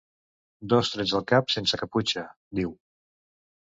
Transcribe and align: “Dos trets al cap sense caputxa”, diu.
“Dos 0.73 0.89
trets 0.93 1.13
al 1.19 1.27
cap 1.33 1.53
sense 1.57 1.81
caputxa”, 1.85 2.25
diu. 2.61 2.77